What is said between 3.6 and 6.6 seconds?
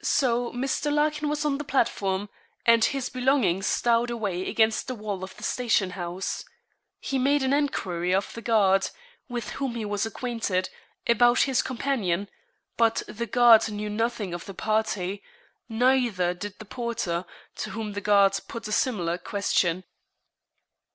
stowed away against the wall of the station house.